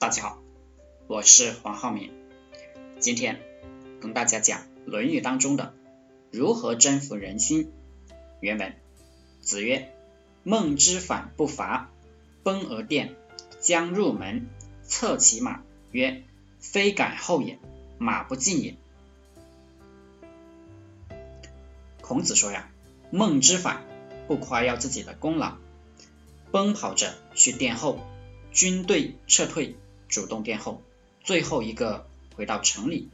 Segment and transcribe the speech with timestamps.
[0.00, 0.42] 大家好，
[1.08, 2.10] 我是黄浩明，
[3.00, 3.38] 今天
[4.00, 5.74] 跟大家讲《论语》当中的
[6.32, 7.70] 如何征服人心。
[8.40, 8.74] 原文：
[9.42, 9.92] 子曰
[10.42, 11.90] ：“孟之反不伐，
[12.42, 13.14] 奔而殿，
[13.60, 14.46] 将入门，
[14.84, 15.60] 策其马，
[15.92, 16.22] 曰
[16.60, 17.58] ：‘非敢后也，
[17.98, 18.76] 马不进也。’”
[22.00, 22.70] 孔子说呀，
[23.10, 23.84] 孟之反
[24.26, 25.58] 不夸耀自己的功劳，
[26.50, 28.00] 奔跑着去殿后，
[28.50, 29.76] 军队撤退。
[30.10, 30.82] 主动殿后，
[31.22, 33.08] 最后一个回到城里，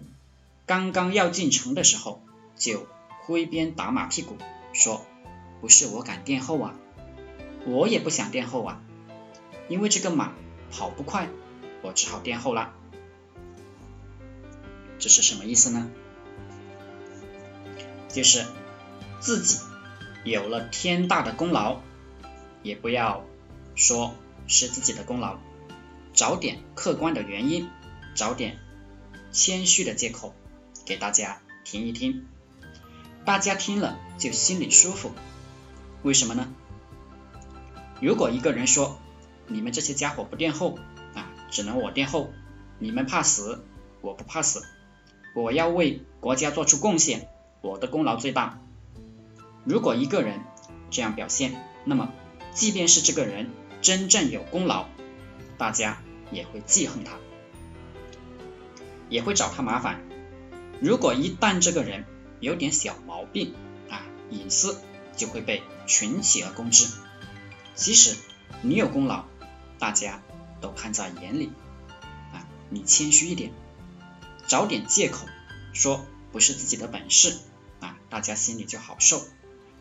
[0.64, 2.22] 刚刚要进城的时候，
[2.56, 2.88] 就
[3.22, 4.38] 挥鞭打马屁股，
[4.72, 5.06] 说
[5.60, 6.74] ：“不是我敢殿后啊，
[7.66, 8.82] 我也不想殿后啊，
[9.68, 10.32] 因为这个马
[10.72, 11.28] 跑不快，
[11.82, 12.72] 我只好殿后了。”
[14.98, 15.90] 这是什么意思呢？
[18.08, 18.46] 就是
[19.20, 19.60] 自己
[20.24, 21.82] 有了天大的功劳，
[22.62, 23.22] 也不要
[23.74, 24.14] 说
[24.46, 25.38] 是自己的功劳。
[26.16, 27.68] 找点客观的原因，
[28.14, 28.58] 找点
[29.32, 30.34] 谦虚的借口，
[30.86, 32.26] 给大家听一听，
[33.26, 35.12] 大家听了就心里舒服。
[36.02, 36.48] 为什么呢？
[38.00, 38.98] 如果一个人说
[39.46, 40.78] 你们这些家伙不垫后
[41.14, 42.30] 啊，只能我垫后，
[42.78, 43.62] 你们怕死，
[44.00, 44.64] 我不怕死，
[45.34, 47.28] 我要为国家做出贡献，
[47.60, 48.58] 我的功劳最大。
[49.64, 50.40] 如果一个人
[50.90, 52.10] 这样表现，那么
[52.54, 53.50] 即便是这个人
[53.82, 54.86] 真正有功劳，
[55.58, 56.02] 大家。
[56.30, 57.18] 也会记恨他，
[59.08, 60.02] 也会找他麻烦。
[60.80, 62.04] 如果一旦这个人
[62.40, 63.54] 有点小毛病
[63.88, 64.80] 啊，隐私
[65.16, 66.86] 就会被群起而攻之。
[67.74, 68.16] 其实
[68.62, 69.24] 你有功劳，
[69.78, 70.22] 大家
[70.60, 71.52] 都看在眼里
[72.32, 72.46] 啊。
[72.68, 73.52] 你谦虚一点，
[74.48, 75.26] 找点借口
[75.72, 77.38] 说不是自己的本事
[77.80, 79.22] 啊，大家心里就好受，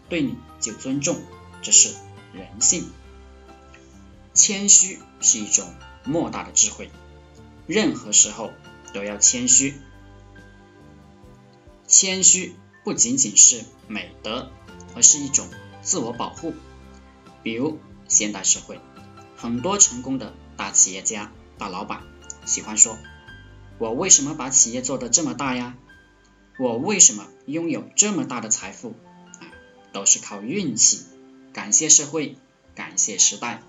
[0.07, 1.21] 对你就尊重，
[1.61, 1.93] 这是
[2.33, 2.89] 人性。
[4.33, 5.73] 谦虚是一种。
[6.05, 6.91] 莫大的智慧，
[7.67, 8.51] 任何时候
[8.93, 9.73] 都要谦虚。
[11.87, 14.51] 谦虚不仅仅是美德，
[14.95, 15.47] 而是一种
[15.81, 16.53] 自我保护。
[17.41, 18.79] 比如现代社会，
[19.35, 22.03] 很多成功的大企业家、大老板
[22.45, 22.97] 喜欢说
[23.79, 25.75] ：“我为什么把企业做得这么大呀？
[26.59, 28.95] 我为什么拥有这么大的财富？
[29.39, 29.49] 啊，
[29.91, 31.01] 都是靠运气。
[31.51, 32.37] 感谢社会，
[32.75, 33.63] 感谢时代。”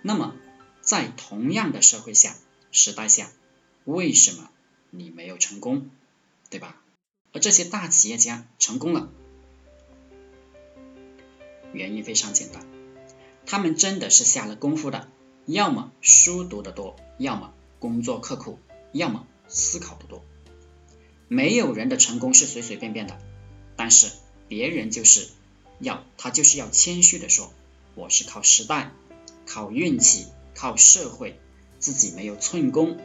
[0.00, 0.34] 那么。
[0.84, 2.36] 在同样的社会下、
[2.70, 3.30] 时代下，
[3.84, 4.50] 为什么
[4.90, 5.90] 你没有成功，
[6.50, 6.80] 对吧？
[7.32, 9.10] 而这些大企业家成功了，
[11.72, 12.64] 原因非常简单，
[13.46, 15.08] 他们真的是下了功夫的，
[15.46, 18.58] 要么书读得多，要么工作刻苦，
[18.92, 20.22] 要么思考的多。
[21.26, 23.18] 没有人的成功是随随便便的，
[23.74, 24.12] 但是
[24.46, 25.28] 别人就是
[25.80, 27.52] 要他就是要谦虚的说，
[27.94, 28.92] 我是靠时代，
[29.46, 30.26] 靠运气。
[30.54, 31.38] 靠社会，
[31.78, 32.96] 自己没有寸功。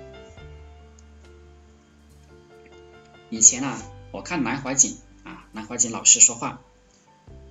[3.30, 6.62] 以前啊，我看南怀瑾啊，南怀瑾老师说话，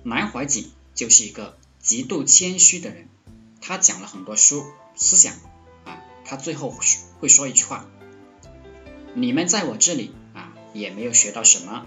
[0.03, 3.07] 南怀瑾就是一个极度谦虚的人。
[3.61, 4.65] 他讲了很多书
[4.95, 5.35] 思想
[5.85, 6.73] 啊，他最后
[7.19, 7.85] 会说一句话：
[9.13, 11.85] 你们在我这里啊，也没有学到什么，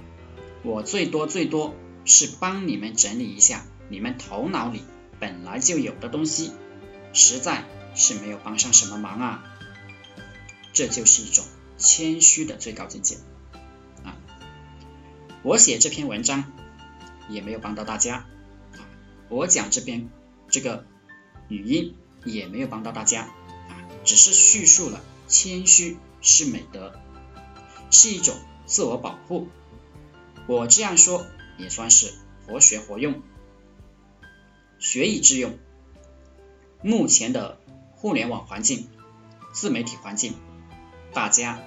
[0.63, 1.75] 我最多最多
[2.05, 4.83] 是帮你们整理一下你们头脑里
[5.21, 6.53] 本来就有的东西，
[7.13, 7.65] 实在。
[7.95, 9.45] 是没有帮上什么忙啊，
[10.73, 11.45] 这就是一种
[11.77, 13.17] 谦虚的最高境界
[14.03, 14.17] 啊！
[15.43, 16.51] 我写这篇文章
[17.29, 18.27] 也没有帮到大家
[18.73, 18.89] 啊，
[19.29, 20.09] 我讲这篇
[20.49, 20.87] 这个
[21.49, 21.95] 语音
[22.25, 23.23] 也没有帮到大家
[23.69, 26.99] 啊，只是叙述了谦虚是美德，
[27.91, 29.49] 是一种自我保护。
[30.47, 31.27] 我这样说
[31.59, 32.13] 也算是
[32.47, 33.23] 活学活用，
[34.79, 35.59] 学以致用。
[36.83, 37.59] 目前的。
[38.03, 38.89] 互联网环境、
[39.53, 40.35] 自媒体环境，
[41.13, 41.61] 大家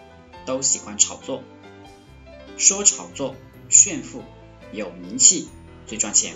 [0.46, 1.41] 都喜欢炒作，
[2.57, 3.38] 说炒作、
[3.69, 4.22] 炫富、
[4.73, 5.47] 有名气
[5.88, 6.35] 最赚钱。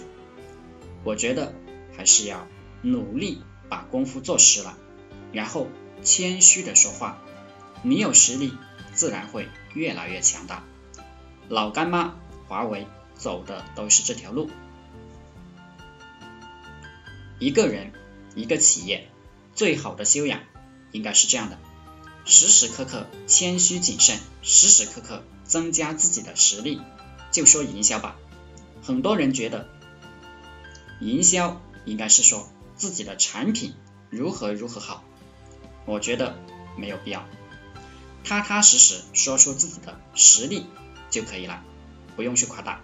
[1.03, 1.53] 我觉得
[1.97, 2.47] 还是要
[2.81, 4.77] 努力把功夫做实了，
[5.33, 5.67] 然后
[6.01, 7.22] 谦虚的说话。
[7.84, 8.53] 你有实力，
[8.93, 10.63] 自然会越来越强大。
[11.49, 12.16] 老干妈
[12.47, 14.49] 华为走的都是这条路。
[17.37, 17.91] 一个人，
[18.34, 19.09] 一个企业。
[19.59, 20.40] 最好的修养
[20.94, 21.58] 应该是这样的：
[22.23, 26.79] 时时刻刻谦虚谨慎，时时刻刻增加自己的实力。
[27.29, 28.16] 就说营销吧，
[28.82, 29.67] 很多人觉得
[31.02, 33.73] 营销应该是说自己的产品
[34.09, 35.03] 如何如何好，
[35.85, 36.40] 我觉得
[36.78, 37.26] 没有必要，
[38.23, 40.67] 踏踏实实说出自己的实力
[41.09, 41.62] 就可以了，
[42.16, 42.79] 不用去夸大。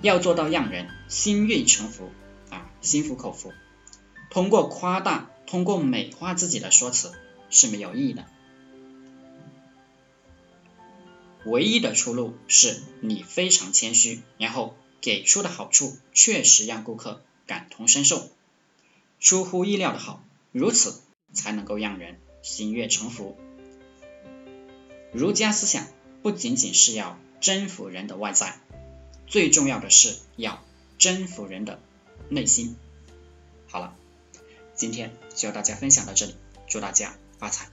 [0.00, 2.12] 要做到让人心悦诚服
[2.50, 3.52] 啊，心服口服，
[4.30, 5.28] 通过夸大。
[5.46, 7.12] 通过美化自己的说辞，
[7.50, 8.26] 是没有意义的。
[11.44, 18.30] 唯一的出路是你非常谦虚，然后给出的好处确实让顾客感同身受，
[19.18, 20.22] 出乎意料的好，
[20.52, 21.00] 如此
[21.32, 23.36] 才能够让人心悦诚服。
[25.12, 25.88] 儒家思想
[26.22, 28.60] 不仅仅是要征服人的外在，
[29.26, 30.64] 最重要的是要
[30.96, 31.80] 征服人的
[32.28, 32.76] 内心。
[33.66, 33.96] 好了，
[34.82, 36.34] 今天就和大家分享到这里，
[36.66, 37.68] 祝大家发财。